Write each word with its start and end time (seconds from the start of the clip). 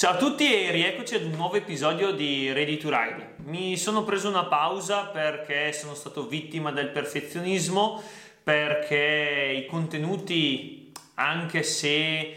Ciao 0.00 0.14
a 0.14 0.16
tutti 0.16 0.50
e 0.50 0.70
rieccoci 0.70 1.14
ad 1.14 1.24
un 1.24 1.32
nuovo 1.32 1.56
episodio 1.56 2.12
di 2.12 2.50
Ready 2.54 2.78
to 2.78 2.88
Ride. 2.88 3.34
Mi 3.44 3.76
sono 3.76 4.02
preso 4.02 4.30
una 4.30 4.46
pausa 4.46 5.08
perché 5.08 5.74
sono 5.74 5.92
stato 5.92 6.26
vittima 6.26 6.72
del 6.72 6.88
perfezionismo, 6.88 8.02
perché 8.42 9.62
i 9.62 9.66
contenuti, 9.66 10.90
anche 11.16 11.62
se 11.62 12.18
eh, 12.18 12.34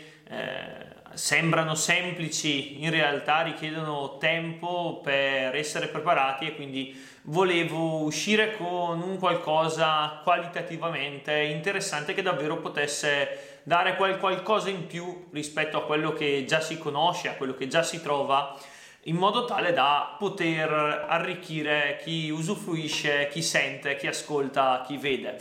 sembrano 1.14 1.74
semplici, 1.76 2.84
in 2.84 2.90
realtà 2.90 3.44
richiedono 3.44 4.18
tempo 4.18 5.00
per 5.02 5.56
essere 5.56 5.88
preparati 5.88 6.48
e 6.48 6.56
quindi 6.56 7.02
volevo 7.22 8.04
uscire 8.04 8.58
con 8.58 9.02
un 9.02 9.18
qualcosa 9.18 10.20
qualitativamente 10.22 11.32
interessante 11.44 12.14
che 12.14 12.22
davvero 12.22 12.58
potesse 12.58 13.53
dare 13.64 13.96
quel 13.96 14.18
qualcosa 14.18 14.70
in 14.70 14.88
più 14.88 15.30
rispetto 15.32 15.78
a 15.78 15.86
quello 15.86 16.14
che 16.14 16.46
già 16.46 16.60
si 16.60 16.78
conosce, 16.78 17.30
a 17.30 17.34
quello 17.34 17.56
che 17.56 17.68
già 17.68 17.84
si 17.84 18.02
trova, 18.02 18.58
in 19.04 19.16
modo 19.16 19.46
tale 19.46 19.74
da 19.74 20.16
poter 20.18 20.72
arricchire 21.08 22.00
chi 22.04 22.30
usufruisce, 22.30 23.28
chi 23.30 23.42
sente, 23.42 23.96
chi 23.96 24.08
ascolta, 24.08 24.84
chi 24.86 24.98
vede. 24.98 25.38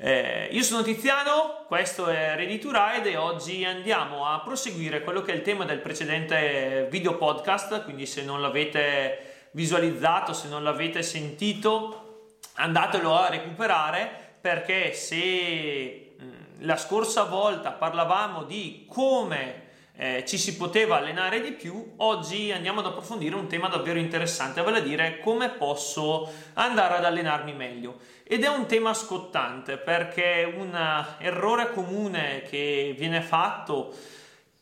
Eh, 0.00 0.48
io 0.52 0.62
sono 0.62 0.82
Tiziano, 0.82 1.64
questo 1.66 2.06
è 2.06 2.36
Ready 2.36 2.58
to 2.58 2.70
Ride 2.70 3.10
e 3.10 3.16
oggi 3.16 3.64
andiamo 3.64 4.26
a 4.26 4.40
proseguire 4.40 5.02
quello 5.02 5.22
che 5.22 5.32
è 5.32 5.34
il 5.34 5.42
tema 5.42 5.64
del 5.64 5.80
precedente 5.80 6.86
video 6.90 7.16
podcast, 7.16 7.82
quindi 7.82 8.06
se 8.06 8.22
non 8.22 8.40
l'avete 8.40 9.48
visualizzato, 9.52 10.32
se 10.32 10.48
non 10.48 10.62
l'avete 10.62 11.02
sentito, 11.02 12.28
andatelo 12.54 13.18
a 13.18 13.28
recuperare 13.28 14.08
perché 14.40 14.92
se 14.92 16.07
la 16.60 16.76
scorsa 16.76 17.24
volta 17.24 17.72
parlavamo 17.72 18.44
di 18.44 18.86
come 18.88 19.66
eh, 20.00 20.24
ci 20.26 20.38
si 20.38 20.56
poteva 20.56 20.96
allenare 20.96 21.40
di 21.40 21.52
più, 21.52 21.94
oggi 21.96 22.52
andiamo 22.52 22.80
ad 22.80 22.86
approfondire 22.86 23.34
un 23.34 23.48
tema 23.48 23.68
davvero 23.68 23.98
interessante, 23.98 24.62
vale 24.62 24.78
a 24.78 24.82
dire 24.82 25.18
come 25.18 25.50
posso 25.50 26.30
andare 26.54 26.94
ad 26.94 27.04
allenarmi 27.04 27.52
meglio. 27.52 27.98
Ed 28.22 28.44
è 28.44 28.48
un 28.48 28.66
tema 28.66 28.94
scottante 28.94 29.76
perché 29.76 30.54
un 30.56 30.72
errore 31.18 31.72
comune 31.72 32.42
che 32.42 32.94
viene 32.96 33.22
fatto 33.22 33.92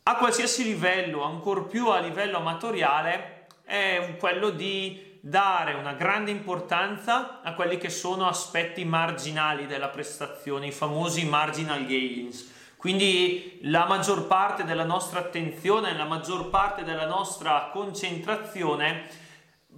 a 0.03 0.15
qualsiasi 0.15 0.63
livello, 0.63 1.23
ancor 1.23 1.67
più 1.67 1.87
a 1.89 1.99
livello 1.99 2.37
amatoriale, 2.37 3.45
è 3.63 4.15
quello 4.17 4.49
di 4.49 5.06
dare 5.27 5.73
una 5.73 5.93
grande 5.93 6.31
importanza 6.31 7.41
a 7.41 7.53
quelli 7.53 7.77
che 7.77 7.89
sono 7.89 8.27
aspetti 8.27 8.85
marginali 8.85 9.65
della 9.65 9.89
prestazione, 9.89 10.67
i 10.67 10.71
famosi 10.71 11.25
marginal 11.25 11.85
gains. 11.85 12.55
Quindi 12.77 13.59
la 13.63 13.85
maggior 13.85 14.27
parte 14.27 14.63
della 14.63 14.85
nostra 14.85 15.19
attenzione, 15.19 15.97
la 15.97 16.05
maggior 16.05 16.49
parte 16.49 16.83
della 16.83 17.07
nostra 17.07 17.69
concentrazione 17.73 19.07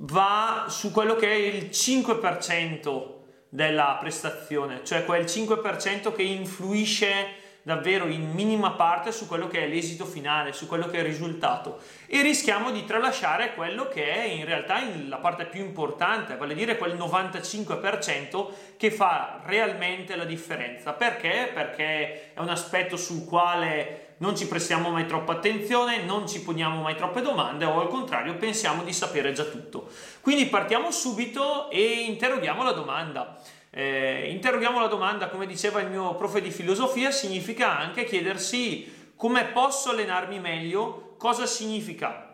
va 0.01 0.65
su 0.67 0.91
quello 0.91 1.15
che 1.15 1.31
è 1.31 1.35
il 1.35 1.69
5% 1.71 3.17
della 3.49 3.97
prestazione, 3.99 4.83
cioè 4.83 5.03
quel 5.03 5.23
5% 5.23 6.13
che 6.13 6.21
influisce 6.21 7.38
davvero 7.69 8.07
in 8.07 8.31
minima 8.31 8.71
parte 8.71 9.11
su 9.11 9.27
quello 9.27 9.47
che 9.47 9.63
è 9.63 9.67
l'esito 9.67 10.03
finale, 10.03 10.53
su 10.53 10.65
quello 10.65 10.87
che 10.87 10.97
è 10.97 10.99
il 11.01 11.05
risultato 11.05 11.77
e 12.07 12.23
rischiamo 12.23 12.71
di 12.71 12.83
tralasciare 12.83 13.53
quello 13.53 13.87
che 13.87 14.11
è 14.11 14.23
in 14.23 14.43
realtà 14.43 14.81
la 15.07 15.17
parte 15.17 15.45
più 15.45 15.63
importante, 15.63 16.35
vale 16.35 16.53
a 16.53 16.55
dire 16.55 16.79
quel 16.79 16.95
95% 16.95 18.47
che 18.75 18.89
fa 18.89 19.41
realmente 19.45 20.15
la 20.15 20.25
differenza. 20.25 20.93
Perché? 20.93 21.51
Perché 21.53 22.33
è 22.33 22.39
un 22.39 22.49
aspetto 22.49 22.97
sul 22.97 23.23
quale 23.23 24.15
non 24.17 24.35
ci 24.35 24.47
prestiamo 24.47 24.89
mai 24.89 25.05
troppa 25.05 25.33
attenzione, 25.33 26.01
non 26.01 26.27
ci 26.27 26.41
poniamo 26.41 26.81
mai 26.81 26.95
troppe 26.95 27.21
domande 27.21 27.65
o 27.65 27.79
al 27.79 27.87
contrario 27.87 28.33
pensiamo 28.33 28.81
di 28.81 28.93
sapere 28.93 29.31
già 29.31 29.43
tutto. 29.43 29.89
Quindi 30.21 30.47
partiamo 30.47 30.89
subito 30.89 31.69
e 31.69 32.05
interroghiamo 32.07 32.63
la 32.63 32.71
domanda. 32.71 33.39
Eh, 33.71 34.29
interroghiamo 34.31 34.79
la 34.79 34.87
domanda, 34.87 35.29
come 35.29 35.45
diceva 35.45 35.79
il 35.81 35.89
mio 35.89 36.15
profe 36.15 36.41
di 36.41 36.51
filosofia, 36.51 37.11
significa 37.11 37.77
anche 37.77 38.05
chiedersi 38.05 39.11
come 39.15 39.45
posso 39.45 39.91
allenarmi 39.91 40.39
meglio, 40.39 41.15
cosa 41.17 41.45
significa 41.45 42.29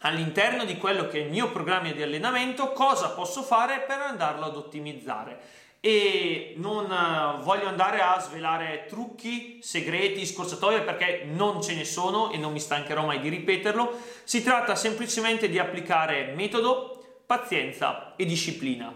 all'interno 0.00 0.64
di 0.64 0.76
quello 0.76 1.08
che 1.08 1.18
è 1.18 1.24
il 1.24 1.30
mio 1.30 1.50
programma 1.50 1.90
di 1.90 2.02
allenamento, 2.02 2.72
cosa 2.72 3.10
posso 3.10 3.42
fare 3.42 3.80
per 3.80 3.98
andarlo 3.98 4.44
ad 4.44 4.56
ottimizzare. 4.56 5.40
E 5.80 6.54
non 6.56 6.84
uh, 6.84 7.40
voglio 7.42 7.68
andare 7.68 8.00
a 8.00 8.18
svelare 8.20 8.86
trucchi, 8.88 9.60
segreti, 9.62 10.26
scorciatoie 10.26 10.82
perché 10.82 11.24
non 11.24 11.62
ce 11.62 11.74
ne 11.74 11.84
sono 11.84 12.32
e 12.32 12.36
non 12.36 12.52
mi 12.52 12.60
stancherò 12.60 13.06
mai 13.06 13.20
di 13.20 13.28
ripeterlo. 13.28 13.96
Si 14.24 14.42
tratta 14.42 14.74
semplicemente 14.74 15.48
di 15.48 15.58
applicare 15.58 16.32
metodo, 16.34 17.22
pazienza 17.24 18.14
e 18.16 18.24
disciplina. 18.24 18.92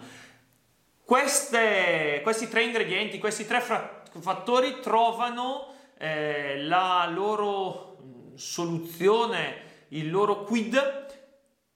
Queste, 1.13 2.21
questi 2.23 2.49
tre 2.49 2.63
ingredienti, 2.63 3.19
questi 3.19 3.47
tre 3.47 3.61
fra- 3.61 4.03
fattori 4.19 4.81
trovano 4.81 5.75
eh, 5.99 6.63
la 6.63 7.07
loro 7.13 7.99
soluzione, 8.35 9.57
il 9.89 10.11
loro 10.11 10.45
quid 10.45 11.07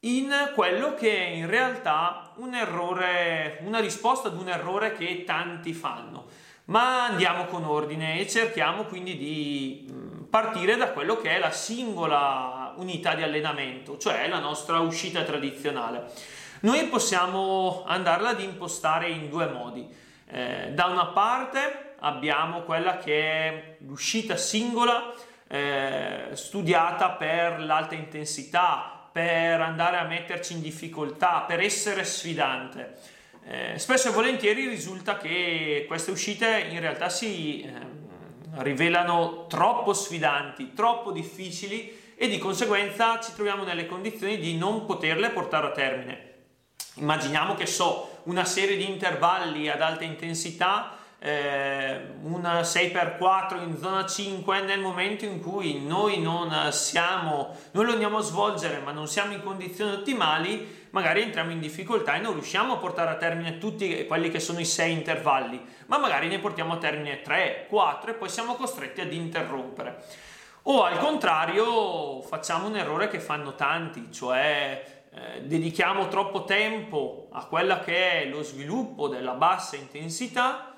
in 0.00 0.32
quello 0.54 0.94
che 0.94 1.14
è 1.14 1.28
in 1.28 1.50
realtà 1.50 2.32
un 2.36 2.54
errore, 2.54 3.58
una 3.60 3.78
risposta 3.78 4.28
ad 4.28 4.40
un 4.40 4.48
errore 4.48 4.94
che 4.94 5.24
tanti 5.26 5.74
fanno. 5.74 6.28
Ma 6.68 7.04
andiamo 7.04 7.44
con 7.44 7.64
ordine 7.64 8.18
e 8.18 8.26
cerchiamo 8.26 8.84
quindi 8.84 9.18
di 9.18 9.86
mm, 9.92 10.22
partire 10.30 10.76
da 10.76 10.92
quello 10.92 11.18
che 11.18 11.36
è 11.36 11.38
la 11.38 11.50
singola 11.50 12.72
unità 12.78 13.14
di 13.14 13.22
allenamento, 13.22 13.98
cioè 13.98 14.28
la 14.28 14.38
nostra 14.38 14.80
uscita 14.80 15.24
tradizionale. 15.24 16.10
Noi 16.66 16.86
possiamo 16.86 17.84
andarla 17.86 18.30
ad 18.30 18.40
impostare 18.40 19.08
in 19.08 19.30
due 19.30 19.46
modi. 19.46 19.88
Eh, 20.26 20.72
da 20.72 20.86
una 20.86 21.06
parte 21.06 21.94
abbiamo 22.00 22.62
quella 22.62 22.98
che 22.98 23.20
è 23.20 23.76
l'uscita 23.86 24.36
singola 24.36 25.14
eh, 25.46 26.30
studiata 26.32 27.10
per 27.10 27.60
l'alta 27.60 27.94
intensità, 27.94 29.08
per 29.12 29.60
andare 29.60 29.98
a 29.98 30.06
metterci 30.06 30.54
in 30.54 30.60
difficoltà, 30.60 31.44
per 31.46 31.60
essere 31.60 32.02
sfidante. 32.02 32.96
Eh, 33.44 33.78
spesso 33.78 34.08
e 34.08 34.12
volentieri 34.12 34.66
risulta 34.66 35.18
che 35.18 35.84
queste 35.86 36.10
uscite 36.10 36.66
in 36.68 36.80
realtà 36.80 37.08
si 37.08 37.62
eh, 37.62 37.70
rivelano 38.64 39.46
troppo 39.46 39.92
sfidanti, 39.92 40.72
troppo 40.74 41.12
difficili 41.12 42.14
e 42.16 42.26
di 42.26 42.38
conseguenza 42.38 43.20
ci 43.20 43.32
troviamo 43.34 43.62
nelle 43.62 43.86
condizioni 43.86 44.36
di 44.38 44.58
non 44.58 44.84
poterle 44.84 45.30
portare 45.30 45.68
a 45.68 45.70
termine. 45.70 46.34
Immaginiamo 46.98 47.54
che 47.54 47.66
so 47.66 48.20
una 48.24 48.46
serie 48.46 48.76
di 48.76 48.88
intervalli 48.88 49.68
ad 49.68 49.82
alta 49.82 50.04
intensità, 50.04 50.96
eh, 51.18 52.00
una 52.22 52.60
6x4 52.62 53.62
in 53.62 53.76
zona 53.78 54.06
5 54.06 54.62
nel 54.62 54.80
momento 54.80 55.26
in 55.26 55.42
cui 55.42 55.84
noi 55.84 56.20
non 56.20 56.72
siamo, 56.72 57.54
noi 57.72 57.84
lo 57.84 57.92
andiamo 57.92 58.18
a 58.18 58.22
svolgere 58.22 58.78
ma 58.78 58.92
non 58.92 59.08
siamo 59.08 59.34
in 59.34 59.42
condizioni 59.42 59.92
ottimali, 59.92 60.86
magari 60.90 61.20
entriamo 61.20 61.50
in 61.50 61.60
difficoltà 61.60 62.14
e 62.14 62.20
non 62.20 62.32
riusciamo 62.32 62.74
a 62.74 62.78
portare 62.78 63.10
a 63.10 63.16
termine 63.16 63.58
tutti 63.58 64.06
quelli 64.06 64.30
che 64.30 64.40
sono 64.40 64.58
i 64.58 64.64
6 64.64 64.90
intervalli, 64.90 65.62
ma 65.86 65.98
magari 65.98 66.28
ne 66.28 66.38
portiamo 66.38 66.74
a 66.74 66.78
termine 66.78 67.20
3, 67.20 67.66
4 67.68 68.10
e 68.10 68.14
poi 68.14 68.30
siamo 68.30 68.54
costretti 68.54 69.02
ad 69.02 69.12
interrompere. 69.12 70.02
O 70.68 70.82
al 70.82 70.98
contrario 70.98 72.22
facciamo 72.22 72.66
un 72.68 72.76
errore 72.76 73.08
che 73.08 73.20
fanno 73.20 73.54
tanti, 73.54 74.10
cioè 74.10 74.95
eh, 75.16 75.40
dedichiamo 75.44 76.08
troppo 76.08 76.44
tempo 76.44 77.28
a 77.32 77.46
quella 77.46 77.80
che 77.80 78.24
è 78.24 78.28
lo 78.28 78.42
sviluppo 78.42 79.08
della 79.08 79.32
bassa 79.32 79.74
intensità 79.76 80.76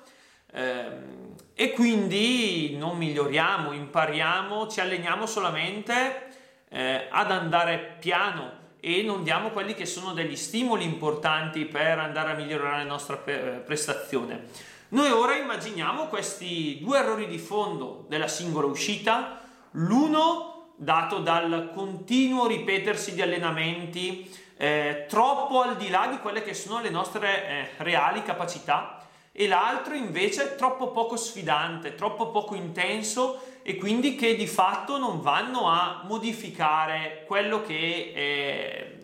ehm, 0.49 1.35
e 1.53 1.71
quindi 1.73 2.77
non 2.77 2.97
miglioriamo, 2.97 3.73
impariamo, 3.73 4.67
ci 4.67 4.79
alleniamo 4.79 5.25
solamente 5.25 6.29
eh, 6.69 7.07
ad 7.09 7.31
andare 7.31 7.97
piano 7.99 8.51
e 8.79 9.01
non 9.03 9.23
diamo 9.23 9.49
quelli 9.49 9.73
che 9.73 9.85
sono 9.85 10.13
degli 10.13 10.37
stimoli 10.37 10.85
importanti 10.85 11.65
per 11.65 11.99
andare 11.99 12.31
a 12.31 12.35
migliorare 12.35 12.77
la 12.77 12.89
nostra 12.89 13.17
prestazione. 13.17 14.45
Noi 14.89 15.11
ora 15.11 15.35
immaginiamo 15.35 16.05
questi 16.05 16.79
due 16.79 16.99
errori 16.99 17.27
di 17.27 17.37
fondo 17.37 18.05
della 18.07 18.29
singola 18.29 18.67
uscita, 18.67 19.41
l'uno 19.71 20.58
dato 20.81 21.17
dal 21.19 21.71
continuo 21.73 22.47
ripetersi 22.47 23.13
di 23.13 23.21
allenamenti 23.21 24.33
eh, 24.55 25.05
troppo 25.09 25.61
al 25.61 25.75
di 25.75 25.89
là 25.89 26.07
di 26.09 26.19
quelle 26.19 26.41
che 26.41 26.53
sono 26.53 26.81
le 26.81 26.89
nostre 26.89 27.47
eh, 27.47 27.69
reali 27.77 28.23
capacità 28.23 29.05
e 29.33 29.47
l'altro 29.47 29.93
invece 29.93 30.55
troppo 30.55 30.91
poco 30.91 31.17
sfidante, 31.17 31.95
troppo 31.95 32.29
poco 32.29 32.55
intenso 32.55 33.41
e 33.61 33.75
quindi 33.75 34.15
che 34.15 34.35
di 34.35 34.47
fatto 34.47 34.97
non 34.97 35.19
vanno 35.19 35.67
a 35.67 36.03
modificare 36.05 37.25
quello 37.27 37.61
che, 37.61 38.13
è, 38.15 38.97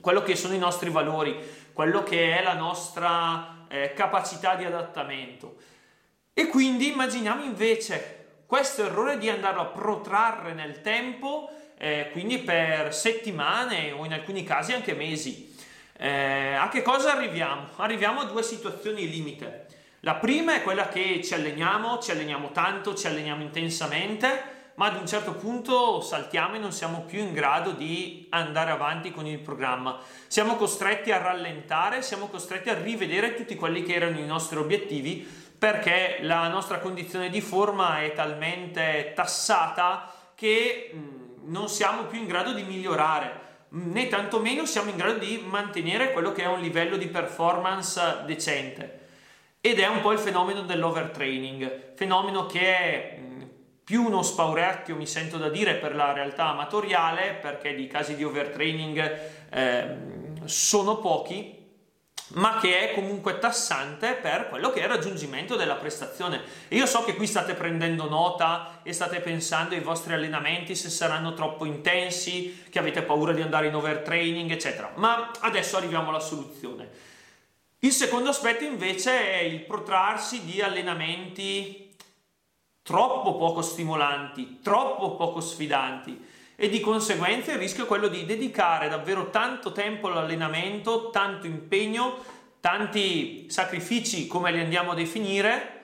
quello 0.00 0.22
che 0.22 0.36
sono 0.36 0.54
i 0.54 0.58
nostri 0.58 0.90
valori, 0.90 1.34
quello 1.72 2.02
che 2.02 2.38
è 2.38 2.42
la 2.42 2.54
nostra 2.54 3.64
eh, 3.68 3.94
capacità 3.94 4.54
di 4.54 4.64
adattamento. 4.66 5.56
E 6.34 6.46
quindi 6.46 6.92
immaginiamo 6.92 7.42
invece 7.42 8.19
questo 8.50 8.84
errore 8.84 9.16
di 9.16 9.28
andarlo 9.28 9.60
a 9.60 9.66
protrarre 9.66 10.54
nel 10.54 10.80
tempo 10.80 11.50
eh, 11.78 12.08
quindi 12.10 12.38
per 12.38 12.92
settimane 12.92 13.92
o 13.92 14.04
in 14.04 14.12
alcuni 14.12 14.42
casi 14.42 14.72
anche 14.72 14.92
mesi. 14.92 15.56
Eh, 15.96 16.54
a 16.54 16.68
che 16.68 16.82
cosa 16.82 17.12
arriviamo? 17.12 17.68
Arriviamo 17.76 18.22
a 18.22 18.24
due 18.24 18.42
situazioni 18.42 19.08
limite. 19.08 19.66
La 20.00 20.16
prima 20.16 20.56
è 20.56 20.64
quella 20.64 20.88
che 20.88 21.22
ci 21.22 21.32
alleniamo, 21.32 22.00
ci 22.00 22.10
alleniamo 22.10 22.50
tanto, 22.50 22.96
ci 22.96 23.06
alleniamo 23.06 23.44
intensamente, 23.44 24.59
ma 24.80 24.86
ad 24.86 24.96
un 24.96 25.06
certo 25.06 25.34
punto 25.34 26.00
saltiamo 26.00 26.54
e 26.54 26.58
non 26.58 26.72
siamo 26.72 27.02
più 27.02 27.18
in 27.18 27.34
grado 27.34 27.72
di 27.72 28.26
andare 28.30 28.70
avanti 28.70 29.12
con 29.12 29.26
il 29.26 29.38
programma. 29.38 29.98
Siamo 30.26 30.56
costretti 30.56 31.12
a 31.12 31.18
rallentare, 31.18 32.00
siamo 32.00 32.28
costretti 32.28 32.70
a 32.70 32.80
rivedere 32.80 33.34
tutti 33.34 33.56
quelli 33.56 33.82
che 33.82 33.92
erano 33.92 34.18
i 34.18 34.24
nostri 34.24 34.56
obiettivi 34.56 35.28
perché 35.58 36.20
la 36.22 36.48
nostra 36.48 36.78
condizione 36.78 37.28
di 37.28 37.42
forma 37.42 38.00
è 38.00 38.14
talmente 38.14 39.12
tassata 39.14 40.10
che 40.34 40.94
non 41.44 41.68
siamo 41.68 42.04
più 42.04 42.18
in 42.18 42.26
grado 42.26 42.54
di 42.54 42.62
migliorare 42.62 43.48
né 43.72 44.08
tantomeno 44.08 44.64
siamo 44.64 44.88
in 44.88 44.96
grado 44.96 45.18
di 45.18 45.44
mantenere 45.46 46.12
quello 46.12 46.32
che 46.32 46.44
è 46.44 46.46
un 46.46 46.58
livello 46.58 46.96
di 46.96 47.06
performance 47.06 48.22
decente. 48.24 48.98
Ed 49.60 49.78
è 49.78 49.86
un 49.86 50.00
po' 50.00 50.12
il 50.12 50.18
fenomeno 50.18 50.62
dell'overtraining, 50.62 51.92
fenomeno 51.94 52.46
che 52.46 52.60
è 52.60 53.20
più 53.84 54.04
uno 54.04 54.22
spaurecchio 54.22 54.96
mi 54.96 55.06
sento 55.06 55.36
da 55.36 55.48
dire 55.48 55.74
per 55.74 55.94
la 55.94 56.12
realtà 56.12 56.48
amatoriale 56.48 57.38
perché 57.40 57.74
di 57.74 57.86
casi 57.86 58.14
di 58.14 58.24
overtraining 58.24 59.20
eh, 59.50 59.96
sono 60.44 60.98
pochi 60.98 61.58
ma 62.32 62.58
che 62.60 62.90
è 62.90 62.94
comunque 62.94 63.38
tassante 63.38 64.12
per 64.14 64.48
quello 64.48 64.70
che 64.70 64.80
è 64.80 64.84
il 64.84 64.88
raggiungimento 64.88 65.56
della 65.56 65.74
prestazione. 65.74 66.42
Io 66.68 66.86
so 66.86 67.02
che 67.02 67.16
qui 67.16 67.26
state 67.26 67.54
prendendo 67.54 68.08
nota 68.08 68.80
e 68.82 68.92
state 68.92 69.20
pensando 69.20 69.74
ai 69.74 69.80
vostri 69.80 70.12
allenamenti 70.12 70.76
se 70.76 70.90
saranno 70.90 71.34
troppo 71.34 71.64
intensi, 71.64 72.66
che 72.70 72.78
avete 72.78 73.02
paura 73.02 73.32
di 73.32 73.40
andare 73.40 73.66
in 73.66 73.74
overtraining, 73.74 74.50
eccetera. 74.50 74.92
Ma 74.96 75.30
adesso 75.40 75.76
arriviamo 75.76 76.10
alla 76.10 76.20
soluzione. 76.20 77.08
Il 77.80 77.92
secondo 77.92 78.28
aspetto 78.28 78.62
invece 78.62 79.32
è 79.32 79.38
il 79.38 79.60
protrarsi 79.60 80.44
di 80.44 80.60
allenamenti 80.60 81.89
troppo 82.82 83.36
poco 83.36 83.62
stimolanti, 83.62 84.60
troppo 84.62 85.16
poco 85.16 85.40
sfidanti. 85.40 86.26
E 86.56 86.68
di 86.68 86.80
conseguenza 86.80 87.52
il 87.52 87.58
rischio 87.58 87.84
è 87.84 87.86
quello 87.86 88.08
di 88.08 88.26
dedicare 88.26 88.88
davvero 88.88 89.30
tanto 89.30 89.72
tempo 89.72 90.08
all'allenamento, 90.08 91.10
tanto 91.10 91.46
impegno, 91.46 92.18
tanti 92.60 93.48
sacrifici 93.48 94.26
come 94.26 94.52
li 94.52 94.60
andiamo 94.60 94.90
a 94.90 94.94
definire 94.94 95.78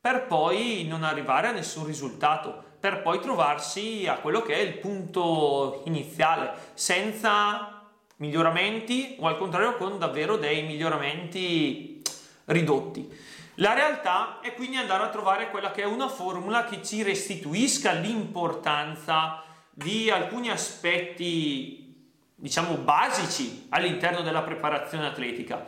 per 0.00 0.26
poi 0.26 0.84
non 0.88 1.02
arrivare 1.02 1.48
a 1.48 1.52
nessun 1.52 1.86
risultato, 1.86 2.62
per 2.80 3.00
poi 3.00 3.20
trovarsi 3.20 4.06
a 4.06 4.16
quello 4.16 4.42
che 4.42 4.54
è 4.54 4.60
il 4.60 4.74
punto 4.74 5.82
iniziale, 5.86 6.52
senza 6.74 7.90
miglioramenti 8.16 9.16
o 9.18 9.26
al 9.26 9.38
contrario 9.38 9.76
con 9.76 9.98
davvero 9.98 10.36
dei 10.36 10.62
miglioramenti 10.62 11.93
ridotti. 12.46 13.32
La 13.58 13.72
realtà 13.72 14.40
è 14.40 14.54
quindi 14.54 14.76
andare 14.76 15.04
a 15.04 15.10
trovare 15.10 15.50
quella 15.50 15.70
che 15.70 15.82
è 15.82 15.86
una 15.86 16.08
formula 16.08 16.64
che 16.64 16.82
ci 16.82 17.02
restituisca 17.02 17.92
l'importanza 17.92 19.44
di 19.70 20.10
alcuni 20.10 20.50
aspetti, 20.50 22.10
diciamo, 22.34 22.74
basici 22.76 23.66
all'interno 23.70 24.22
della 24.22 24.42
preparazione 24.42 25.06
atletica. 25.06 25.66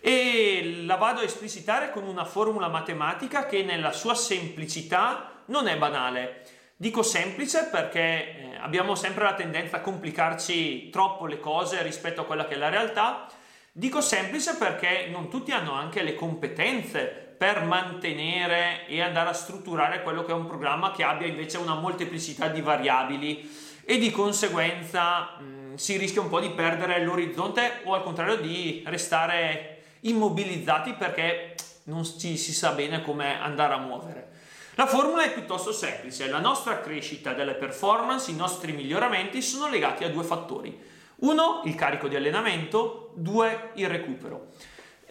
E 0.00 0.82
la 0.84 0.96
vado 0.96 1.20
a 1.20 1.24
esplicitare 1.24 1.90
con 1.90 2.02
una 2.02 2.24
formula 2.24 2.68
matematica 2.68 3.46
che 3.46 3.62
nella 3.62 3.92
sua 3.92 4.14
semplicità 4.14 5.42
non 5.46 5.68
è 5.68 5.78
banale. 5.78 6.44
Dico 6.76 7.02
semplice 7.02 7.68
perché 7.70 8.00
eh, 8.00 8.56
abbiamo 8.60 8.94
sempre 8.94 9.24
la 9.24 9.34
tendenza 9.34 9.76
a 9.76 9.80
complicarci 9.80 10.90
troppo 10.90 11.26
le 11.26 11.38
cose 11.38 11.80
rispetto 11.82 12.22
a 12.22 12.24
quella 12.24 12.46
che 12.46 12.54
è 12.54 12.58
la 12.58 12.68
realtà. 12.68 13.28
Dico 13.74 14.02
semplice 14.02 14.56
perché 14.56 15.08
non 15.10 15.30
tutti 15.30 15.50
hanno 15.50 15.72
anche 15.72 16.02
le 16.02 16.14
competenze 16.14 17.34
per 17.38 17.64
mantenere 17.64 18.86
e 18.86 19.00
andare 19.00 19.30
a 19.30 19.32
strutturare 19.32 20.02
quello 20.02 20.26
che 20.26 20.32
è 20.32 20.34
un 20.34 20.46
programma 20.46 20.90
che 20.92 21.04
abbia 21.04 21.26
invece 21.26 21.56
una 21.56 21.76
molteplicità 21.76 22.48
di 22.48 22.60
variabili 22.60 23.50
e 23.86 23.96
di 23.96 24.10
conseguenza 24.10 25.38
mh, 25.38 25.76
si 25.76 25.96
rischia 25.96 26.20
un 26.20 26.28
po' 26.28 26.40
di 26.40 26.50
perdere 26.50 27.02
l'orizzonte 27.02 27.80
o 27.84 27.94
al 27.94 28.02
contrario 28.02 28.36
di 28.36 28.82
restare 28.84 29.84
immobilizzati 30.00 30.92
perché 30.92 31.54
non 31.84 32.04
ci 32.04 32.36
si 32.36 32.52
sa 32.52 32.72
bene 32.72 33.00
come 33.00 33.40
andare 33.40 33.72
a 33.72 33.78
muovere. 33.78 34.32
La 34.74 34.86
formula 34.86 35.22
è 35.22 35.32
piuttosto 35.32 35.72
semplice, 35.72 36.28
la 36.28 36.40
nostra 36.40 36.80
crescita 36.80 37.32
delle 37.32 37.54
performance, 37.54 38.30
i 38.30 38.36
nostri 38.36 38.72
miglioramenti 38.72 39.40
sono 39.40 39.70
legati 39.70 40.04
a 40.04 40.10
due 40.10 40.24
fattori. 40.24 40.90
Uno, 41.22 41.62
il 41.64 41.74
carico 41.74 42.08
di 42.08 42.16
allenamento, 42.16 43.01
due, 43.14 43.70
il 43.74 43.88
recupero 43.88 44.48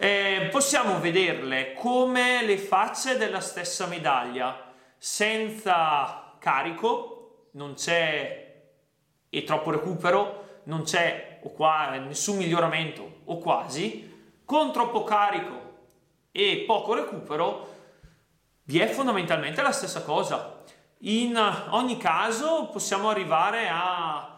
eh, 0.04 0.48
possiamo 0.50 1.00
vederle 1.00 1.74
come 1.76 2.44
le 2.44 2.58
facce 2.58 3.18
della 3.18 3.40
stessa 3.40 3.86
medaglia, 3.86 4.74
senza 4.98 6.34
carico, 6.40 7.50
non 7.52 7.76
c'è 7.76 8.64
e 9.30 9.44
troppo 9.44 9.70
recupero, 9.70 10.62
non 10.64 10.82
c'è 10.82 11.40
o 11.44 11.52
qua, 11.52 11.98
nessun 11.98 12.38
miglioramento 12.38 13.20
o 13.26 13.38
quasi, 13.38 14.40
con 14.44 14.74
troppo 14.74 15.04
carico 15.04 15.60
e 16.32 16.64
poco 16.66 16.96
recupero 16.96 17.68
vi 18.64 18.80
è 18.80 18.88
fondamentalmente 18.88 19.62
la 19.62 19.72
stessa 19.72 20.02
cosa. 20.02 20.64
In 21.02 21.38
ogni 21.70 21.98
caso 21.98 22.70
possiamo 22.72 23.10
arrivare 23.10 23.70
a 23.72 24.31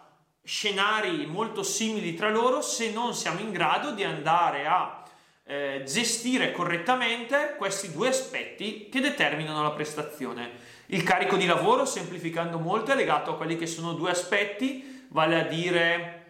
scenari 0.43 1.25
molto 1.25 1.63
simili 1.63 2.15
tra 2.15 2.29
loro 2.29 2.61
se 2.61 2.91
non 2.91 3.15
siamo 3.15 3.39
in 3.39 3.51
grado 3.51 3.91
di 3.91 4.03
andare 4.03 4.65
a 4.67 5.03
eh, 5.45 5.83
gestire 5.85 6.51
correttamente 6.51 7.55
questi 7.57 7.91
due 7.91 8.09
aspetti 8.09 8.89
che 8.89 8.99
determinano 8.99 9.63
la 9.63 9.71
prestazione. 9.71 10.51
Il 10.87 11.03
carico 11.03 11.37
di 11.37 11.45
lavoro, 11.45 11.85
semplificando 11.85 12.59
molto, 12.59 12.91
è 12.91 12.95
legato 12.95 13.31
a 13.31 13.37
quelli 13.37 13.57
che 13.57 13.67
sono 13.67 13.93
due 13.93 14.11
aspetti, 14.11 15.07
vale 15.09 15.39
a 15.39 15.43
dire 15.43 16.21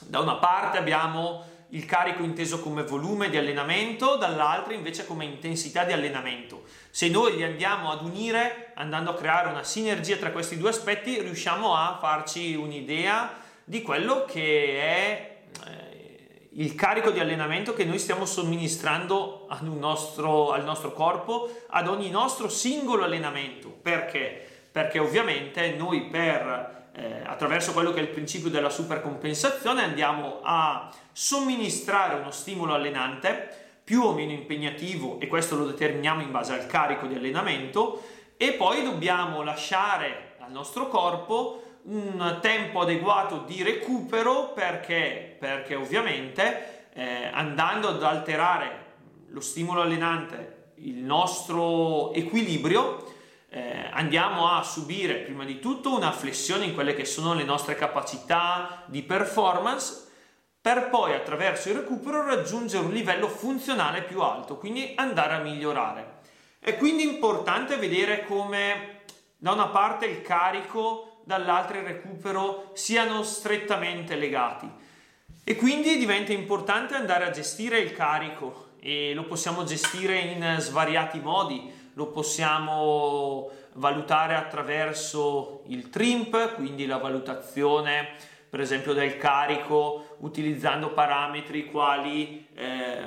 da 0.00 0.20
una 0.20 0.36
parte 0.36 0.78
abbiamo 0.78 1.44
il 1.70 1.84
carico 1.84 2.22
inteso 2.22 2.60
come 2.60 2.84
volume 2.84 3.28
di 3.28 3.36
allenamento, 3.36 4.16
dall'altra 4.16 4.74
invece 4.74 5.06
come 5.06 5.24
intensità 5.24 5.84
di 5.84 5.92
allenamento. 5.92 6.64
Se 6.90 7.08
noi 7.08 7.36
li 7.36 7.42
andiamo 7.42 7.90
ad 7.90 8.02
unire, 8.02 8.72
andando 8.74 9.10
a 9.10 9.14
creare 9.14 9.48
una 9.48 9.64
sinergia 9.64 10.16
tra 10.16 10.30
questi 10.30 10.58
due 10.58 10.68
aspetti, 10.68 11.20
riusciamo 11.20 11.74
a 11.74 11.98
farci 12.00 12.54
un'idea 12.54 13.44
di 13.68 13.82
quello 13.82 14.24
che 14.24 14.80
è 14.80 15.36
il 16.58 16.74
carico 16.74 17.10
di 17.10 17.20
allenamento 17.20 17.74
che 17.74 17.84
noi 17.84 17.98
stiamo 17.98 18.24
somministrando 18.24 19.46
nostro, 19.60 20.52
al 20.52 20.64
nostro 20.64 20.92
corpo 20.92 21.50
ad 21.68 21.88
ogni 21.88 22.08
nostro 22.08 22.48
singolo 22.48 23.04
allenamento. 23.04 23.68
Perché? 23.68 24.46
Perché 24.72 24.98
ovviamente 24.98 25.72
noi 25.72 26.02
per, 26.04 26.88
eh, 26.94 27.22
attraverso 27.26 27.72
quello 27.72 27.92
che 27.92 27.98
è 27.98 28.02
il 28.02 28.08
principio 28.08 28.48
della 28.48 28.70
supercompensazione 28.70 29.82
andiamo 29.82 30.40
a 30.42 30.90
somministrare 31.12 32.14
uno 32.14 32.30
stimolo 32.30 32.72
allenante 32.72 33.64
più 33.84 34.02
o 34.02 34.14
meno 34.14 34.32
impegnativo 34.32 35.18
e 35.20 35.26
questo 35.26 35.56
lo 35.56 35.66
determiniamo 35.66 36.22
in 36.22 36.30
base 36.30 36.54
al 36.54 36.66
carico 36.66 37.06
di 37.06 37.16
allenamento 37.16 38.02
e 38.36 38.52
poi 38.52 38.82
dobbiamo 38.82 39.42
lasciare 39.42 40.36
al 40.38 40.52
nostro 40.52 40.88
corpo 40.88 41.65
un 41.88 42.38
tempo 42.40 42.80
adeguato 42.80 43.44
di 43.46 43.62
recupero 43.62 44.52
perché, 44.52 45.36
perché 45.38 45.74
ovviamente 45.74 46.88
eh, 46.92 47.30
andando 47.32 47.88
ad 47.88 48.02
alterare 48.02 48.84
lo 49.28 49.40
stimolo 49.40 49.82
allenante, 49.82 50.72
il 50.76 50.96
nostro 50.96 52.12
equilibrio, 52.12 53.12
eh, 53.48 53.88
andiamo 53.92 54.50
a 54.50 54.62
subire 54.62 55.16
prima 55.16 55.44
di 55.44 55.60
tutto 55.60 55.94
una 55.94 56.10
flessione 56.10 56.64
in 56.64 56.74
quelle 56.74 56.94
che 56.94 57.04
sono 57.04 57.34
le 57.34 57.44
nostre 57.44 57.74
capacità 57.74 58.82
di 58.86 59.02
performance 59.02 60.04
per 60.60 60.88
poi 60.88 61.14
attraverso 61.14 61.68
il 61.68 61.76
recupero 61.76 62.26
raggiungere 62.26 62.84
un 62.84 62.92
livello 62.92 63.28
funzionale 63.28 64.02
più 64.02 64.20
alto, 64.20 64.56
quindi 64.56 64.94
andare 64.96 65.34
a 65.34 65.38
migliorare. 65.38 66.14
È 66.58 66.76
quindi 66.76 67.04
importante 67.04 67.76
vedere 67.76 68.24
come 68.24 69.02
da 69.36 69.52
una 69.52 69.68
parte 69.68 70.06
il 70.06 70.22
carico 70.22 71.15
dall'altra 71.26 71.78
il 71.78 71.84
recupero 71.84 72.70
siano 72.74 73.24
strettamente 73.24 74.14
legati. 74.14 74.70
E 75.42 75.56
quindi 75.56 75.98
diventa 75.98 76.32
importante 76.32 76.94
andare 76.94 77.24
a 77.24 77.30
gestire 77.30 77.80
il 77.80 77.92
carico 77.92 78.74
e 78.78 79.12
lo 79.12 79.24
possiamo 79.24 79.64
gestire 79.64 80.18
in 80.18 80.56
svariati 80.58 81.18
modi. 81.18 81.68
Lo 81.94 82.06
possiamo 82.08 83.50
valutare 83.72 84.36
attraverso 84.36 85.64
il 85.66 85.90
TRIMP, 85.90 86.54
quindi 86.54 86.86
la 86.86 86.98
valutazione 86.98 88.10
per 88.48 88.60
esempio 88.60 88.92
del 88.92 89.16
carico 89.16 90.16
utilizzando 90.18 90.92
parametri 90.92 91.66
quali 91.66 92.46
eh, 92.54 93.04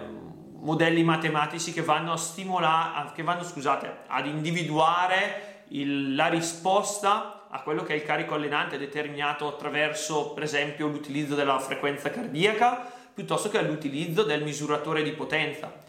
modelli 0.58 1.04
matematici 1.04 1.72
che 1.72 1.84
vanno 1.84 2.12
a 2.12 2.18
stimolare, 2.18 3.12
che 3.14 3.24
vanno 3.24 3.44
scusate, 3.44 4.00
ad 4.08 4.26
individuare 4.26 5.64
il, 5.70 6.16
la 6.16 6.28
risposta 6.28 7.39
a 7.52 7.62
quello 7.62 7.84
che 7.84 7.94
è 7.94 7.96
il 7.96 8.04
carico 8.04 8.36
allenante 8.36 8.78
determinato 8.78 9.48
attraverso 9.48 10.32
per 10.32 10.44
esempio 10.44 10.88
l'utilizzo 10.88 11.36
della 11.36 11.60
frequenza 11.60 12.10
cardiaca 12.10 12.92
piuttosto 13.14 13.50
che 13.50 13.58
all'utilizzo 13.58 14.24
del 14.24 14.44
misuratore 14.44 15.04
di 15.04 15.12
potenza. 15.12 15.88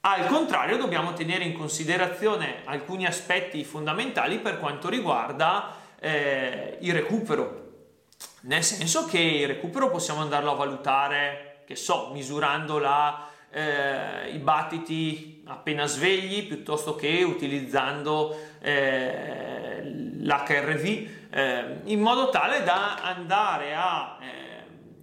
Al 0.00 0.26
contrario 0.26 0.76
dobbiamo 0.76 1.12
tenere 1.12 1.44
in 1.44 1.56
considerazione 1.56 2.62
alcuni 2.64 3.06
aspetti 3.06 3.64
fondamentali 3.64 4.38
per 4.38 4.58
quanto 4.58 4.88
riguarda 4.88 5.74
eh, 5.98 6.78
il 6.80 6.92
recupero, 6.92 7.66
nel 8.42 8.62
senso 8.62 9.06
che 9.06 9.18
il 9.18 9.46
recupero 9.46 9.90
possiamo 9.90 10.20
andarlo 10.20 10.52
a 10.52 10.54
valutare, 10.54 11.62
che 11.66 11.74
so, 11.74 12.10
misurando 12.12 12.78
la, 12.78 13.28
eh, 13.50 14.30
i 14.30 14.38
battiti 14.38 15.42
appena 15.46 15.86
svegli 15.86 16.46
piuttosto 16.46 16.94
che 16.94 17.22
utilizzando 17.22 18.38
eh, 18.60 19.57
l'HRV 20.20 21.08
eh, 21.30 21.80
in 21.84 22.00
modo 22.00 22.30
tale 22.30 22.62
da 22.62 22.96
andare 23.02 23.74
a 23.74 24.18
eh, 24.20 24.48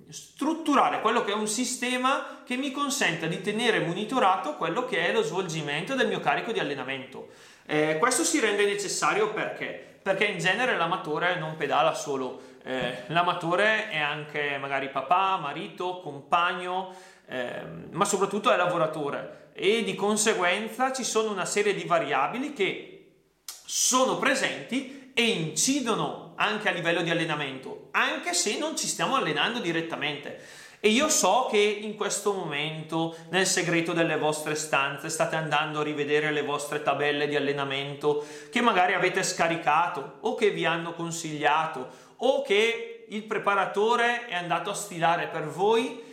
strutturare 0.09 1.01
quello 1.01 1.23
che 1.23 1.31
è 1.31 1.35
un 1.35 1.47
sistema 1.47 2.41
che 2.45 2.55
mi 2.57 2.71
consenta 2.71 3.25
di 3.25 3.41
tenere 3.41 3.79
monitorato 3.79 4.55
quello 4.55 4.85
che 4.85 5.07
è 5.07 5.11
lo 5.11 5.21
svolgimento 5.21 5.95
del 5.95 6.07
mio 6.07 6.19
carico 6.19 6.51
di 6.51 6.59
allenamento. 6.59 7.29
Eh, 7.65 7.97
questo 7.99 8.23
si 8.23 8.39
rende 8.39 8.65
necessario 8.65 9.33
perché? 9.33 9.99
Perché 10.01 10.25
in 10.25 10.37
genere 10.37 10.77
l'amatore 10.77 11.39
non 11.39 11.55
pedala 11.57 11.93
solo, 11.93 12.41
eh, 12.63 13.03
l'amatore 13.07 13.89
è 13.89 13.97
anche 13.97 14.57
magari 14.59 14.89
papà, 14.89 15.37
marito, 15.37 15.99
compagno, 16.01 16.93
eh, 17.27 17.63
ma 17.89 18.05
soprattutto 18.05 18.51
è 18.51 18.55
lavoratore 18.55 19.49
e 19.53 19.83
di 19.83 19.95
conseguenza 19.95 20.91
ci 20.91 21.03
sono 21.03 21.31
una 21.31 21.45
serie 21.45 21.73
di 21.73 21.85
variabili 21.85 22.53
che 22.53 22.95
sono 23.65 24.17
presenti 24.17 25.04
e 25.17 25.23
incidono 25.23 26.33
anche 26.35 26.67
a 26.67 26.73
livello 26.73 27.01
di 27.01 27.09
allenamento, 27.09 27.87
anche 27.91 28.33
se 28.33 28.57
non 28.57 28.75
ci 28.75 28.85
stiamo 28.85 29.15
allenando 29.15 29.59
direttamente. 29.59 30.39
E 30.81 30.89
io 30.89 31.07
so 31.09 31.47
che 31.49 31.57
in 31.57 31.95
questo 31.95 32.33
momento, 32.33 33.15
nel 33.29 33.47
segreto 33.47 33.93
delle 33.93 34.17
vostre 34.17 34.55
stanze, 34.55 35.09
state 35.09 35.37
andando 35.37 35.79
a 35.79 35.83
rivedere 35.83 36.31
le 36.31 36.43
vostre 36.43 36.83
tabelle 36.83 37.27
di 37.27 37.35
allenamento 37.37 38.23
che 38.51 38.59
magari 38.59 38.93
avete 38.93 39.23
scaricato 39.23 40.17
o 40.19 40.35
che 40.35 40.51
vi 40.51 40.65
hanno 40.65 40.93
consigliato 40.93 41.89
o 42.17 42.41
che 42.41 43.05
il 43.07 43.23
preparatore 43.23 44.27
è 44.27 44.35
andato 44.35 44.69
a 44.69 44.75
stilare 44.75 45.27
per 45.27 45.47
voi 45.47 46.03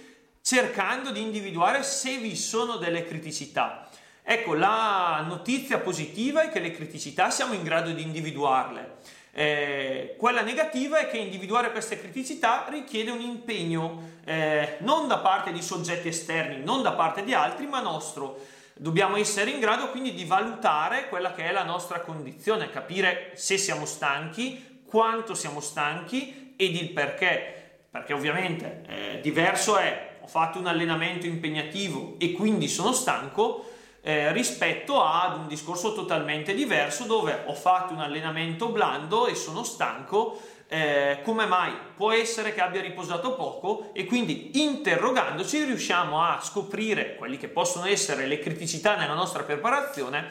cercando 0.40 1.11
di 1.11 1.21
individuare 1.21 1.82
se 1.82 2.16
vi 2.18 2.37
sono 2.37 2.76
delle 2.76 3.04
criticità. 3.04 3.88
Ecco, 4.22 4.54
la 4.54 5.24
notizia 5.26 5.78
positiva 5.78 6.42
è 6.42 6.50
che 6.50 6.60
le 6.60 6.70
criticità 6.70 7.30
siamo 7.30 7.54
in 7.54 7.62
grado 7.62 7.90
di 7.90 8.02
individuarle 8.02 9.20
eh, 9.34 10.14
quella 10.18 10.42
negativa 10.42 10.98
è 10.98 11.08
che 11.08 11.16
individuare 11.16 11.70
queste 11.70 11.98
criticità 11.98 12.66
richiede 12.68 13.10
un 13.10 13.20
impegno 13.20 14.10
eh, 14.24 14.76
non 14.80 15.08
da 15.08 15.18
parte 15.18 15.52
di 15.52 15.62
soggetti 15.62 16.08
esterni, 16.08 16.62
non 16.62 16.82
da 16.82 16.92
parte 16.92 17.24
di 17.24 17.32
altri, 17.32 17.66
ma 17.66 17.80
nostro. 17.80 18.38
Dobbiamo 18.74 19.16
essere 19.16 19.50
in 19.50 19.60
grado 19.60 19.90
quindi 19.90 20.12
di 20.12 20.24
valutare 20.24 21.08
quella 21.08 21.32
che 21.32 21.44
è 21.44 21.52
la 21.52 21.64
nostra 21.64 22.00
condizione, 22.00 22.68
capire 22.68 23.32
se 23.34 23.56
siamo 23.56 23.86
stanchi, 23.86 24.82
quanto 24.84 25.34
siamo 25.34 25.60
stanchi 25.60 26.54
ed 26.56 26.74
il 26.74 26.90
perché. 26.90 27.58
Perché 27.90 28.12
ovviamente 28.12 28.84
eh, 28.86 29.20
diverso 29.20 29.78
è 29.78 30.10
ho 30.20 30.26
fatto 30.26 30.58
un 30.58 30.66
allenamento 30.66 31.26
impegnativo 31.26 32.14
e 32.18 32.32
quindi 32.32 32.68
sono 32.68 32.92
stanco 32.92 33.71
eh, 34.02 34.32
rispetto 34.32 35.02
ad 35.02 35.38
un 35.38 35.47
discorso 35.47 35.94
totalmente 35.94 36.54
diverso 36.54 37.04
dove 37.04 37.44
ho 37.47 37.54
fatto 37.54 37.92
un 37.92 38.00
allenamento 38.00 38.68
blando 38.68 39.26
e 39.26 39.35
sono 39.35 39.62
stanco. 39.62 40.40
Eh, 40.66 41.21
come 41.23 41.44
mai 41.44 41.71
può 41.94 42.12
essere 42.12 42.54
che 42.54 42.62
abbia 42.62 42.80
riposato 42.80 43.35
poco 43.35 43.90
e 43.92 44.06
quindi 44.06 44.62
interrogandoci 44.62 45.64
riusciamo 45.64 46.23
a 46.23 46.40
scoprire 46.42 47.14
quelli 47.16 47.37
che 47.37 47.49
possono 47.49 47.85
essere 47.85 48.26
le 48.26 48.38
criticità 48.38 48.97
nella 48.97 49.12
nostra 49.12 49.42
preparazione 49.42 50.30